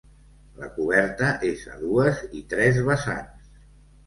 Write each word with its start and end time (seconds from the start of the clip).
La 0.61 0.69
coberta 0.77 1.29
és 1.49 1.67
a 1.73 1.77
dues 1.83 2.25
i 2.41 2.43
tres 2.55 2.81
vessants. 2.89 3.55